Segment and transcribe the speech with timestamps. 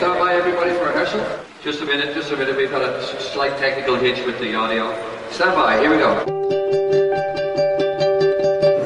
[0.00, 1.20] stand by everybody for rehearsal?
[1.62, 2.56] Just a minute, just a minute.
[2.56, 4.84] We've had a slight technical hitch with the audio.
[5.30, 6.10] Stand by, here we go.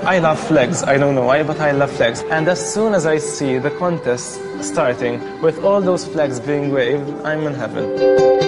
[0.05, 0.83] I love flags.
[0.83, 2.23] I don't know why, but I love flags.
[2.25, 7.09] And as soon as I see the contest starting with all those flags being waved,
[7.23, 8.44] I'm in heaven.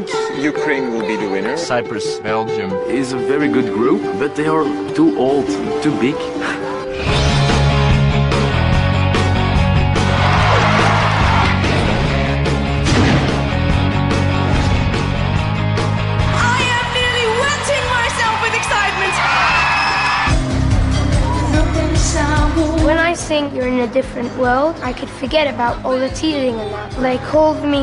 [0.00, 0.08] Think
[0.42, 1.56] Ukraine will be the winner.
[1.58, 2.70] Cyprus, Belgium.
[3.00, 4.64] is a very good group, but they are
[4.94, 5.46] too old,
[5.84, 6.14] too big.
[16.54, 19.14] I am nearly wetting myself with excitement.
[22.86, 26.56] When I think you're in a different world, I could forget about all the teasing
[26.62, 26.90] and that.
[27.06, 27.82] They called me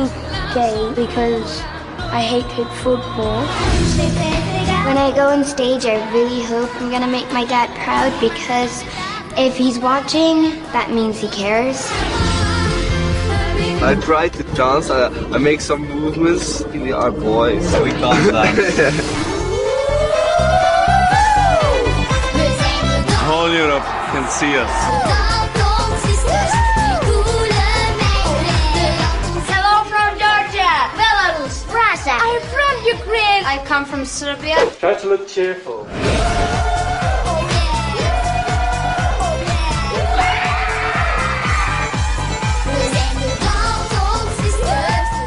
[0.54, 1.62] gay because
[2.12, 3.46] I hated football.
[4.84, 8.82] When I go on stage, I really hope I'm gonna make my dad proud because
[9.38, 11.86] if he's watching, that means he cares.
[13.82, 14.90] I try to dance.
[14.90, 17.64] I, I make some movements in the our boys.
[17.84, 18.58] We can't dance.
[23.22, 25.39] Whole Europe can see us.
[33.50, 34.54] I come from Serbia.
[34.78, 35.84] Try to look cheerful.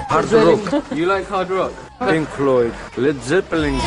[0.08, 0.86] Hard rock.
[0.96, 1.74] you like hard rock?
[2.00, 3.78] Pink Floyd, Led Zeppelin.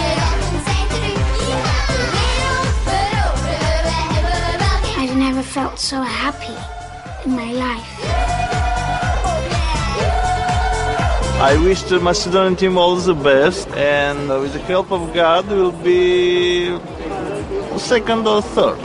[5.00, 6.56] I've never felt so happy
[7.24, 8.45] in my life.
[11.38, 15.56] I wish the Macedonian team all the best, and with the help of God, we
[15.56, 16.78] will be
[17.78, 18.78] second or third.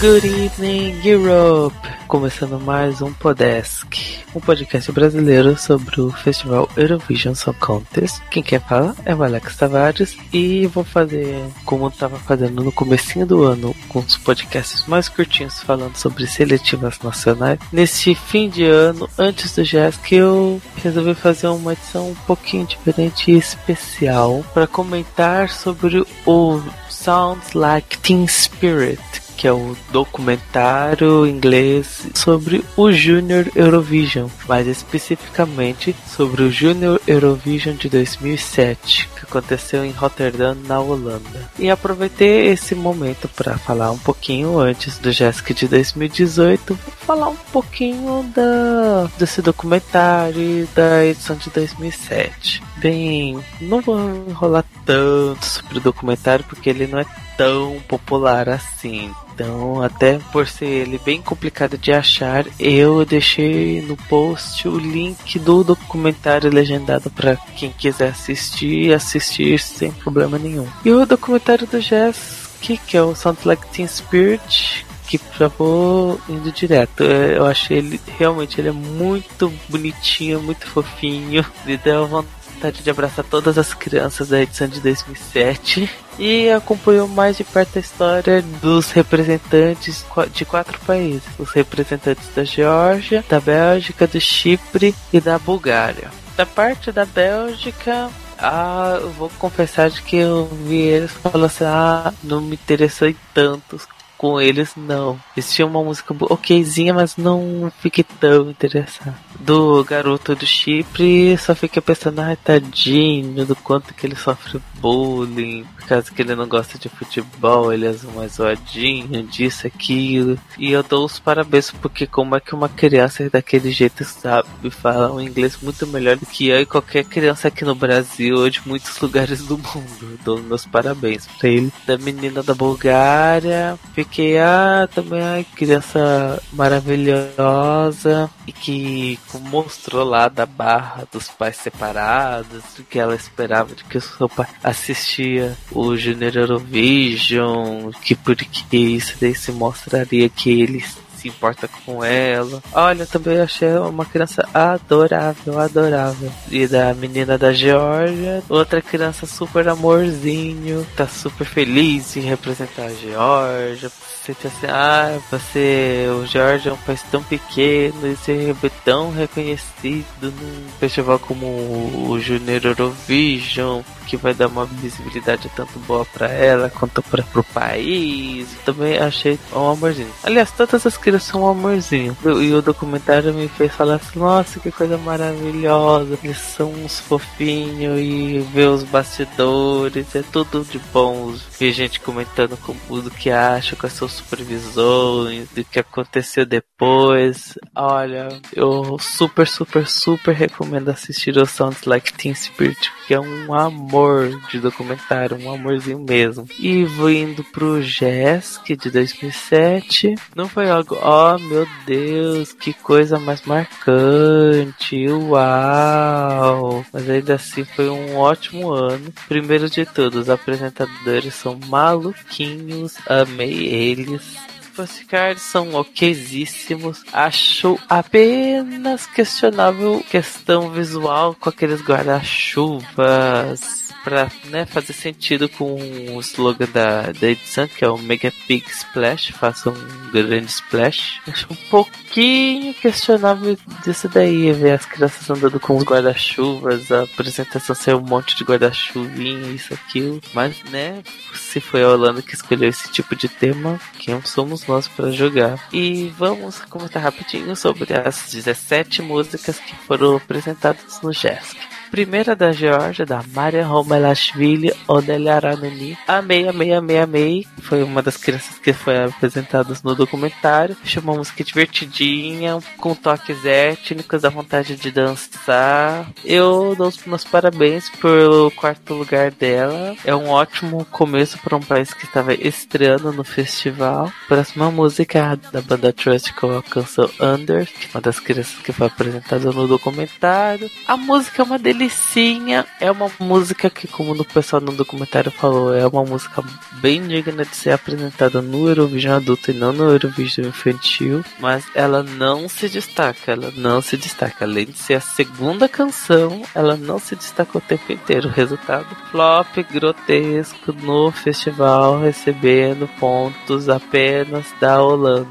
[0.00, 1.76] Good evening, Europe!
[2.08, 8.18] Começando mais um Podesk, um podcast brasileiro sobre o festival Eurovision Song Contest.
[8.30, 12.72] Quem quer falar é o Alex Tavares e vou fazer como eu estava fazendo no
[12.72, 17.58] comecinho do ano, com os podcasts mais curtinhos falando sobre seletivas nacionais.
[17.70, 19.62] Nesse fim de ano, antes do
[20.02, 26.62] que eu resolvi fazer uma edição um pouquinho diferente e especial para comentar sobre o
[26.88, 29.00] Sounds Like Teen Spirit,
[29.40, 37.74] que é o documentário inglês sobre o Junior Eurovision, mais especificamente sobre o Junior Eurovision
[37.74, 41.48] de 2007, que aconteceu em Rotterdam, na Holanda.
[41.58, 47.36] E aproveitei esse momento para falar um pouquinho antes do Jessica de 2018, falar um
[47.50, 52.62] pouquinho da desse documentário da edição de 2007.
[52.76, 53.98] Bem, não vou
[54.28, 57.06] enrolar tanto sobre o documentário porque ele não é
[57.40, 59.10] tão popular assim.
[59.32, 65.38] Então, até por ser ele bem complicado de achar, eu deixei no post o link
[65.38, 70.68] do documentário legendado para quem quiser assistir, assistir sem problema nenhum.
[70.84, 75.48] E o documentário do Jess, que, que é o Sound Like Teen Spirit, que já
[75.48, 77.02] vou indo direto.
[77.02, 81.42] É, Eu achei ele realmente ele é muito bonitinho, muito fofinho.
[81.64, 85.88] Me deu vontade de abraçar todas as crianças da edição de 2007
[86.18, 92.44] e acompanhou mais de perto a história dos representantes de quatro países: os representantes da
[92.44, 96.10] Geórgia, da Bélgica, do Chipre e da Bulgária.
[96.36, 101.64] Da parte da Bélgica, ah, eu vou confessar de que eu vi eles falando assim:
[101.64, 103.80] ah, não me interessei tanto
[104.20, 105.18] com eles, não.
[105.34, 109.16] Eles tinham uma música okzinha, mas não fiquei tão interessado.
[109.40, 115.64] Do garoto do Chipre, só fiquei pensando, ai, tadinho, do quanto que ele sofre bullying,
[115.74, 120.38] por causa que ele não gosta de futebol, ele é mais zoadinho, disso, aquilo.
[120.58, 125.12] E eu dou os parabéns, porque como é que uma criança daquele jeito sabe falar
[125.12, 128.60] um inglês muito melhor do que eu e qualquer criança aqui no Brasil ou de
[128.66, 130.02] muitos lugares do mundo.
[130.02, 131.72] Eu dou meus parabéns pra ele.
[131.86, 139.18] Da menina da Bulgária, fiquei fiquei, ah, também a criança maravilhosa e que
[139.48, 144.48] mostrou lá da barra dos pais separados, que ela esperava de que o seu pai
[144.62, 152.02] assistia o Junior Eurovision, que porque isso daí se mostraria que eles se importa com
[152.02, 152.62] ela.
[152.72, 156.32] Olha, também achei uma criança adorável, adorável.
[156.50, 162.94] E da menina da Geórgia, outra criança super amorzinho, tá super feliz em representar a
[162.94, 163.90] Geórgia.
[164.24, 170.04] Sente assim, ah, você, o Geórgia é um país tão pequeno e ser tão reconhecido
[170.22, 176.68] num festival como o Junior Eurovision que vai dar uma visibilidade tanto boa para ela
[176.68, 178.48] quanto para pro país.
[178.64, 180.10] Também achei um amorzinho.
[180.24, 182.16] Aliás, todas as crianças são um amorzinho.
[182.24, 186.18] E o documentário me fez falar assim: nossa, que coisa maravilhosa.
[186.24, 190.12] Eles são uns fofinhos e ver os bastidores.
[190.16, 191.32] É tudo de bom.
[191.56, 197.56] Ver gente comentando como, do que acha, com as suas supervisões, do que aconteceu depois.
[197.76, 203.54] Olha, eu super, super, super recomendo assistir o Sounds Like Teen Spirit, que é um
[203.54, 206.46] amor amor de documentário, um amorzinho mesmo.
[206.58, 210.14] E vou indo pro Jesk de 2007.
[210.34, 216.84] Não foi algo, oh meu Deus, que coisa mais marcante, uau!
[216.92, 219.12] Mas ainda assim foi um ótimo ano.
[219.28, 224.36] Primeiro de tudo, os apresentadores são maluquinhos, amei eles.
[224.74, 227.02] Pussycat são okzíssimos.
[227.12, 235.74] Acho apenas questionável questão visual com aqueles guarda-chuvas pra né, fazer sentido com
[236.14, 241.20] o slogan da, da edição, que é o Mega Big Splash, faça um grande splash.
[241.26, 247.74] Acho um pouquinho questionável disso daí, ver as crianças andando com os guarda-chuvas, a apresentação
[247.74, 250.20] ser um monte de guarda-chuvinha, isso, aquilo.
[250.32, 251.02] Mas, né,
[251.34, 255.68] se foi a Holanda que escolheu esse tipo de tema, quem somos nós para jogar?
[255.72, 261.69] E vamos comentar rapidinho sobre as 17 músicas que foram apresentadas no JESC.
[261.90, 265.98] Primeira da Georgia, da Maria Romelashvili Odelia Aranuni.
[266.06, 267.46] Amei, amei, amei, amei.
[267.62, 270.76] Foi uma das crianças que foi apresentada no documentário.
[270.84, 276.08] Chamou uma música divertidinha, com toques étnicos, a vontade de dançar.
[276.24, 279.96] Eu dou os meus parabéns pelo quarto lugar dela.
[280.04, 284.12] É um ótimo começo para um país que estava estreando no festival.
[284.28, 288.54] Próxima música é da banda Trust com a canção Under, que é uma das crianças
[288.62, 290.70] que foi apresentada no documentário.
[290.86, 292.66] A música é uma delícia delicinha.
[292.78, 296.44] É uma música que, como o pessoal no documentário falou, é uma música
[296.74, 301.24] bem digna de ser apresentada no Eurovision adulto e não no Eurovision infantil.
[301.38, 304.44] Mas ela não se destaca, ela não se destaca.
[304.44, 308.28] Além de ser a segunda canção, ela não se destaca o tempo inteiro.
[308.28, 315.28] Resultado: flop grotesco no festival, recebendo pontos apenas da Holanda.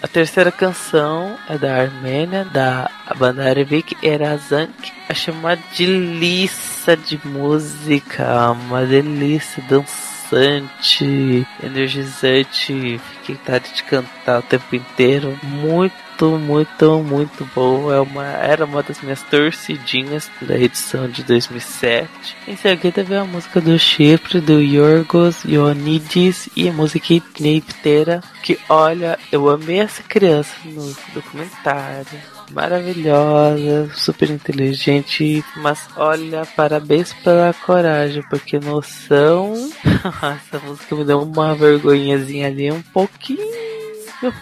[0.00, 4.92] A terceira canção é da Armênia, da banda Arevik Erazank.
[5.08, 13.00] Achei uma delícia de música, uma delícia dançante, energizante.
[13.20, 15.38] Fiquei tarde de cantar o tempo inteiro.
[15.42, 17.96] Muito muito, muito boa.
[17.96, 22.08] É uma, era uma das minhas torcidinhas da edição de 2007.
[22.46, 28.20] Em seguida veio a música do Chipre, do Yorgos Ioannidis e a música inteira.
[28.42, 37.52] Que olha, eu amei essa criança no documentário maravilhosa, super inteligente, mas olha, parabéns pela
[37.52, 39.54] coragem, porque noção,
[39.84, 43.77] essa música me deu uma vergonhazinha ali um pouquinho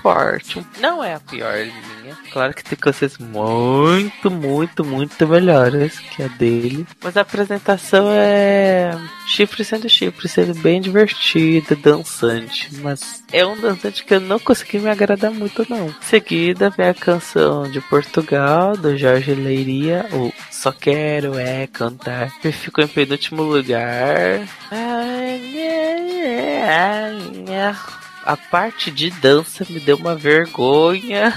[0.02, 0.64] forte.
[0.78, 2.16] Não é a pior linha.
[2.32, 6.86] Claro que tem coisas muito, muito, muito melhores que a dele.
[7.02, 12.70] Mas a apresentação é chifre sendo chifre, sendo bem divertida, dançante.
[12.80, 15.88] Mas é um dançante que eu não consegui me agradar muito, não.
[15.88, 22.30] Em seguida vem a canção de Portugal, do Jorge Leiria, o Só Quero É Cantar,
[22.40, 24.46] que ficou em penúltimo lugar.
[24.70, 31.32] Ai, ai, ai, ai a parte de dança me deu uma vergonha.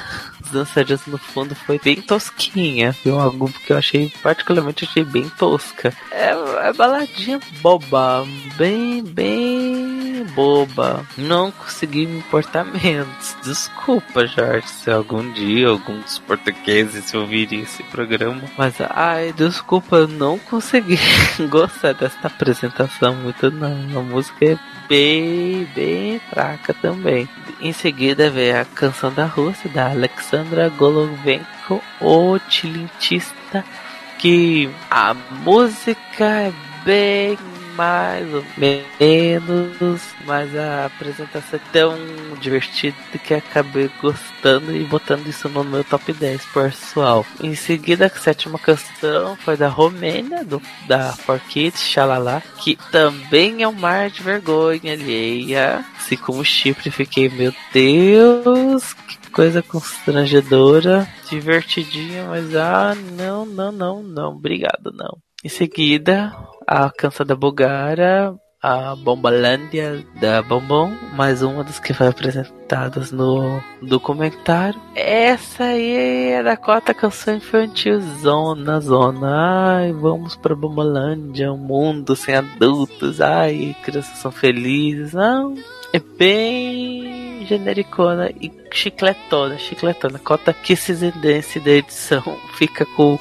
[0.49, 3.19] Os dançarinos no fundo foi bem tosquinha, viu?
[3.19, 5.93] Algo que eu achei, particularmente, achei bem tosca.
[6.11, 6.31] É,
[6.67, 8.25] é baladinha boba,
[8.57, 11.05] bem, bem boba.
[11.17, 13.37] Não consegui me importar menos.
[13.43, 18.41] Desculpa, Jorge, se algum dia algum dos portugueses ouvirem esse programa.
[18.57, 20.97] Mas, ai, desculpa, não consegui
[21.47, 23.99] gostar dessa apresentação muito, não.
[23.99, 27.29] A música é bem, bem fraca também.
[27.61, 29.93] Em seguida veio a canção da Rússia, da
[30.39, 33.63] Alexandra Golovenko, o tilintista,
[34.17, 36.53] que a música é
[36.85, 37.37] bem
[37.75, 41.97] mais ou menos, mas a apresentação é tão
[42.41, 47.25] divertida que acabei gostando e botando isso no meu top 10 pessoal.
[47.41, 53.63] Em seguida, a sétima canção foi da Romênia, do, da For Kids, Xalala, que também
[53.63, 55.85] é um mar de vergonha alheia.
[55.97, 63.71] Assim como o chifre, fiquei, meu Deus, que coisa constrangedora, divertidinha, mas ah, não, não,
[63.71, 65.17] não, não, obrigado, não.
[65.43, 66.35] Em seguida,
[66.67, 73.63] a canção da Bulgária, a Bombalândia da Bombom, mais uma das que foi apresentadas no
[73.81, 74.79] documentário.
[74.95, 79.77] Essa aí é da cota canção infantil Zona Zona.
[79.77, 83.21] Ai, vamos pra Bombalândia, um mundo sem adultos.
[83.21, 85.13] Ai, crianças são felizes.
[85.13, 85.55] Não,
[85.93, 90.19] é bem genericona e chicletona, chicletona.
[90.19, 93.19] Cota que Dance da edição fica com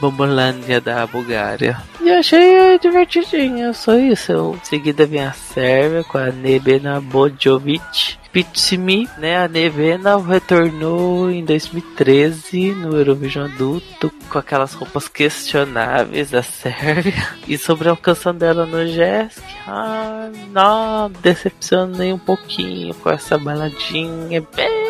[0.00, 1.80] Bombolândia da Bulgária.
[2.00, 4.32] E achei divertidinho, só isso.
[4.32, 8.18] Eu, seguida vem a Sérvia com a Nebena Bojovic.
[8.32, 9.42] Pitsimi, né?
[9.44, 17.28] A Nevena retornou em 2013 no Eurovision adulto com aquelas roupas questionáveis da Sérvia.
[17.48, 24.46] E sobre a canção dela no Jesk, ah, não decepcionei um pouquinho com essa baladinha
[24.54, 24.89] bem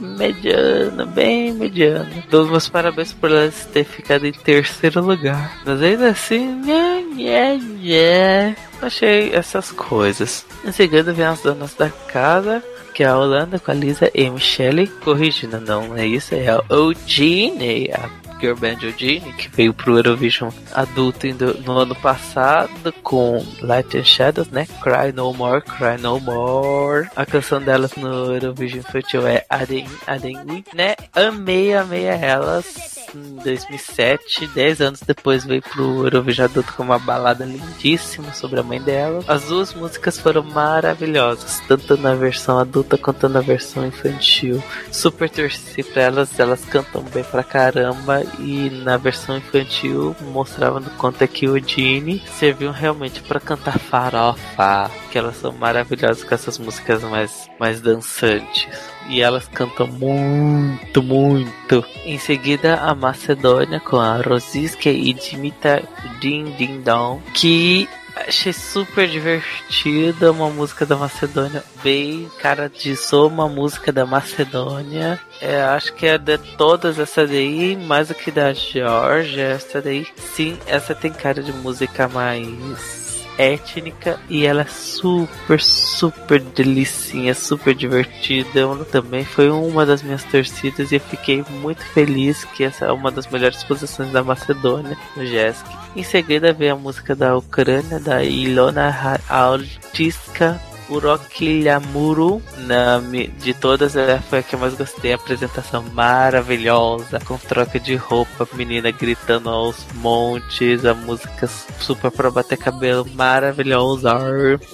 [0.00, 2.08] mediana, bem mediana.
[2.30, 5.60] Dou meus parabéns por elas ter ficado em terceiro lugar.
[5.64, 8.56] Mas ainda assim, yeah, yeah, yeah.
[8.82, 10.46] achei essas coisas.
[10.64, 12.62] Em seguida vem as donas da casa,
[12.94, 14.86] que é a Holanda com a Lisa e Michelle.
[14.86, 20.50] Corrigindo, não é isso, é a Eugene, a Girl Band Eugene, que veio pro Eurovision
[20.72, 21.26] adulto
[21.64, 24.66] no ano passado com Light and Shadows, né?
[24.82, 27.08] Cry No More, Cry No More.
[27.16, 30.96] A canção delas no Eurovision infantil é Aden, Aden, né?
[31.14, 37.44] Amei, amei elas em 2007, 10 anos depois veio pro Eurovision Adulto com uma balada
[37.44, 39.24] lindíssima sobre a mãe dela.
[39.26, 44.62] As duas músicas foram maravilhosas, tanto na versão adulta quanto na versão infantil.
[44.90, 50.90] Super torci pra elas, elas cantam bem pra caramba e na versão infantil mostrava no
[50.90, 56.34] quanto é que o Dini serviu realmente para cantar farofa, que elas são maravilhosas com
[56.34, 61.84] essas músicas mais, mais dançantes e elas cantam muito, muito.
[62.04, 65.82] Em seguida, a Macedônia com a Rosiska e Dimitar
[66.20, 73.28] Din Din Dong, que achei super divertida, uma música da Macedônia bem cara de sou
[73.28, 75.20] uma música da Macedônia.
[75.40, 80.06] É, acho que é de todas essa daí, mais do que da Georgia, essa daí.
[80.16, 83.05] Sim, essa tem cara de música mais
[83.38, 88.66] étnica e ela é super, super delicinha, super divertida.
[88.90, 93.10] Também foi uma das minhas torcidas e eu fiquei muito feliz que essa é uma
[93.10, 95.66] das melhores posições da Macedônia no Jesk.
[95.94, 103.00] Em seguida vem a música da Ucrânia, da Ilona Altiska Urokilhamuru, na,
[103.38, 105.12] de todas, ela foi a que eu mais gostei.
[105.12, 111.48] A apresentação maravilhosa, com troca de roupa, menina gritando aos montes, a música
[111.80, 114.12] super pra bater cabelo, maravilhosa.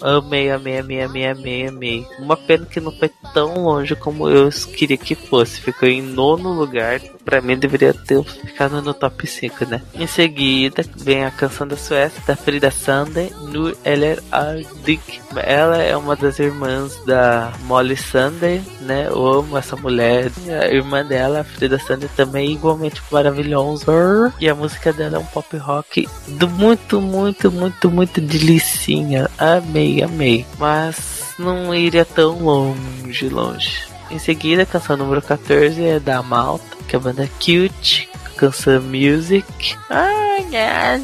[0.03, 2.07] Amei, amei, amei, amei, amei, amei.
[2.19, 5.61] Uma pena que não foi tão longe como eu queria que fosse.
[5.61, 7.01] Ficou em nono lugar.
[7.25, 9.81] Pra mim deveria ter ficado no top 5, né?
[9.95, 15.21] Em seguida vem a canção da Suécia, da Frida Sande, Nur Eller Ardik.
[15.37, 19.07] Ela é uma das irmãs da Molly Sander, né?
[19.09, 20.31] Eu amo essa mulher.
[20.49, 24.33] A irmã dela, a Frida Sander, também é igualmente maravilhosa.
[24.41, 29.31] E a música dela é um pop rock do muito, muito, muito, muito delicinha.
[29.39, 30.47] Amei, amei.
[30.59, 33.93] Mas não iria tão longe, longe.
[34.11, 38.09] Em seguida, a canção número 14 é da Malta, que é a banda Cute,
[38.43, 39.77] canção Music.
[39.89, 40.99] Ah, nha,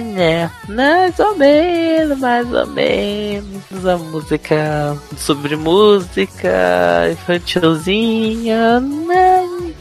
[0.00, 0.50] nha.
[0.70, 3.86] Mais ou menos, mais ou menos.
[3.86, 8.82] A música sobre música infantilzinha.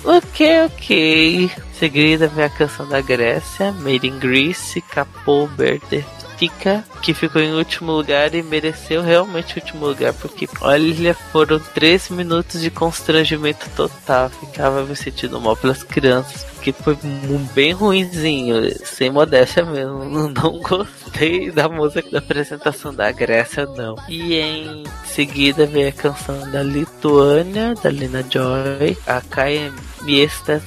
[0.04, 1.52] Ok, ok.
[1.79, 6.03] Seguida vem a canção da Grécia, Made in Greece, Capo Verde
[6.38, 11.60] Tica, que ficou em último lugar e mereceu realmente o último lugar, porque olha, foram
[11.60, 14.29] três minutos de constrangimento total.
[14.29, 16.96] Ficava me sentindo mal pelas crianças, porque foi
[17.55, 18.55] bem ruinzinho,
[18.86, 20.03] sem modéstia mesmo.
[20.29, 23.96] Não gostei da música da apresentação da Grécia, não.
[24.07, 29.74] E em seguida veio a canção da Lituânia, da Lina Joy, a Kaia
[30.08, 30.64] Miestas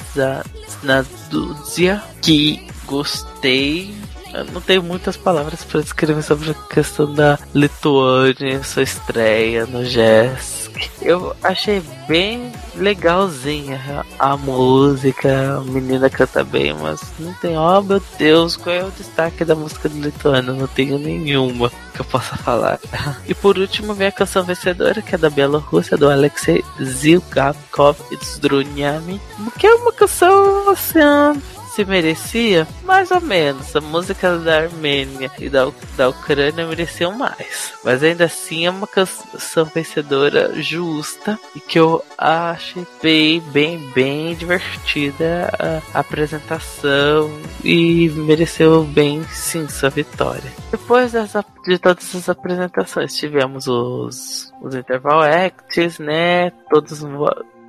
[0.83, 3.95] Naduzia, que gostei
[4.33, 9.85] eu não tenho muitas palavras para descrever sobre a questão da Lituânia, sua estreia no
[9.85, 10.71] Jazz.
[11.03, 18.03] Eu achei bem legalzinha a música, a menina canta bem, mas não tem, oh meu
[18.19, 20.55] Deus, qual é o destaque da música do Lituano?
[20.55, 22.79] Não tenho nenhuma que eu possa falar.
[23.27, 28.25] E por último vem a canção vencedora, que é da Bielorrússia, do Alexei Zilgakov e
[28.25, 29.21] Zdrunyami,
[29.59, 30.99] que é uma canção assim
[31.71, 32.67] se merecia?
[32.85, 33.75] Mais ou menos.
[33.75, 37.73] A música da Armênia e da, da Ucrânia mereciam mais.
[37.85, 44.35] Mas ainda assim é uma canção vencedora justa e que eu achei bem, bem, bem
[44.35, 45.51] divertida
[45.95, 47.31] a apresentação
[47.65, 50.53] e mereceu bem sim sua vitória.
[50.71, 56.51] Depois dessa, de todas as apresentações, tivemos os, os interval acts, né?
[56.69, 57.03] Todos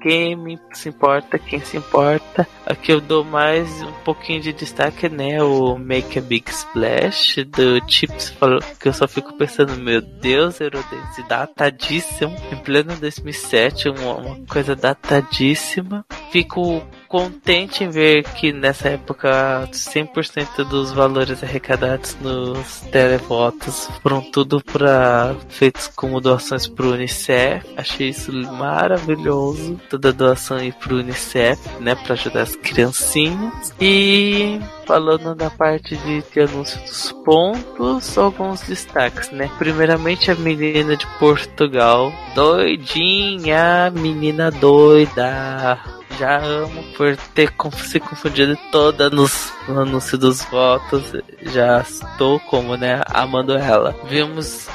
[0.04, 2.48] game, se importa quem se importa.
[2.72, 5.44] Aqui eu dou mais um pouquinho de destaque, né?
[5.44, 10.62] O Make a Big Splash do Chips falou que eu só fico pensando, meu Deus,
[10.62, 12.34] Eurodance, datadíssimo.
[12.50, 16.06] Em pleno 2007, uma, uma coisa datadíssima.
[16.32, 24.64] Fico contente em ver que nessa época 100% dos valores arrecadados nos televotos foram tudo
[24.64, 27.68] para feitos como doações para o Unicef.
[27.76, 33.74] Achei isso maravilhoso, toda doação ir para o Unicef, né, para ajudar as criancinhas.
[33.80, 39.50] E falando da parte de, de anúncio dos pontos, alguns destaques, né?
[39.58, 45.80] Primeiramente a menina de Portugal, doidinha, menina doida
[46.22, 47.52] já amo por ter
[47.84, 51.04] se confundido toda nos, no anúncio dos votos.
[51.42, 53.96] Já estou como, né, amando ela.
[54.08, 54.68] Vimos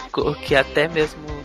[0.45, 1.36] que até mesmo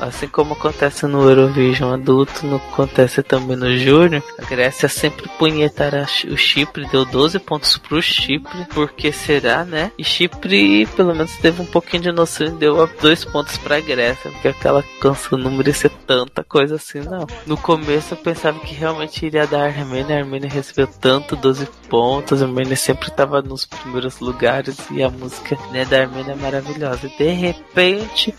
[0.00, 6.36] assim como acontece no Eurovision adulto, acontece também no Júnior, a Grécia sempre punhetará o
[6.36, 9.92] Chipre, deu 12 pontos pro Chipre, porque será, né?
[9.98, 14.30] E Chipre, pelo menos, teve um pouquinho de noção e deu dois pontos pra Grécia,
[14.30, 17.26] porque aquela canção não merecia tanta coisa assim, não.
[17.46, 21.66] No começo eu pensava que realmente iria dar a Armênia, a Armênia recebeu tanto 12
[21.88, 26.36] pontos, a Armênia sempre estava nos primeiros lugares e a música né, da Armênia é
[26.36, 27.08] maravilhosa.
[27.08, 28.34] De repente,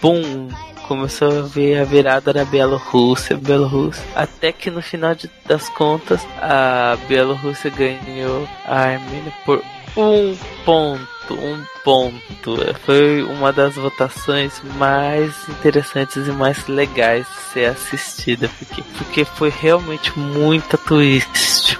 [0.00, 0.48] bum,
[0.88, 6.26] começou a ver a virada da Bielorrússia, Bielorrússia, até que no final de, das contas
[6.40, 9.62] a Bielorrússia ganhou a Armênia por
[9.94, 12.56] um ponto, um ponto.
[12.86, 19.50] Foi uma das votações mais interessantes e mais legais de ser assistida, porque, porque foi
[19.50, 21.78] realmente muita twist,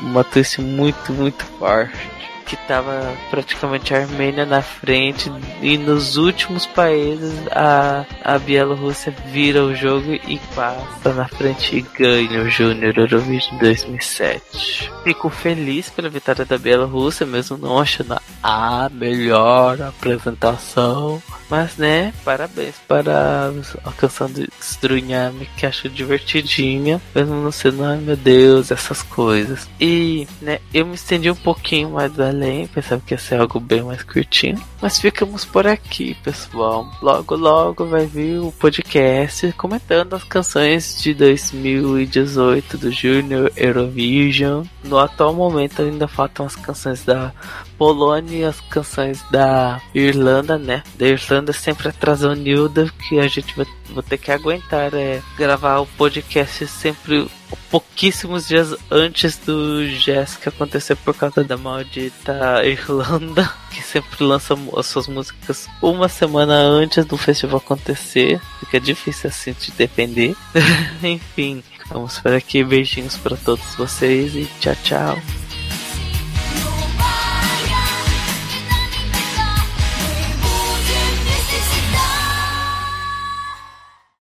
[0.00, 2.18] uma twist muito, muito forte
[2.48, 5.30] que tava praticamente a Armênia na frente
[5.60, 11.82] e nos últimos países a, a Bielorrússia vira o jogo e passa na frente e
[11.82, 14.90] ganha o Júnior Eurovision 2007.
[15.04, 22.76] Fico feliz pela vitória da Bielorrússia, mesmo não achando a melhor apresentação, mas né, parabéns
[22.86, 23.52] para
[23.84, 29.68] a canção de Strunhami que acho divertidinha, mesmo não sendo, ai meu Deus, essas coisas.
[29.78, 33.58] E né, eu me estendi um pouquinho mais além além, pensava que ia ser algo
[33.58, 34.62] bem mais curtinho.
[34.80, 36.88] Mas ficamos por aqui, pessoal.
[37.02, 44.64] Logo, logo vai vir o podcast comentando as canções de 2018 do Junior Eurovision.
[44.84, 47.32] No atual momento ainda faltam as canções da
[47.78, 50.82] Polônia e as canções da Irlanda, né?
[50.98, 55.78] Da Irlanda sempre atrasou Nilda, que a gente vai, vai ter que aguentar é gravar
[55.78, 57.28] o podcast sempre
[57.70, 64.86] pouquíssimos dias antes do Jéssica acontecer por causa da maldita Irlanda, que sempre lança as
[64.86, 68.40] suas músicas uma semana antes do festival acontecer.
[68.60, 70.34] Fica difícil assim de depender.
[71.02, 72.64] Enfim, vamos por aqui.
[72.64, 75.47] Beijinhos para todos vocês e tchau, tchau.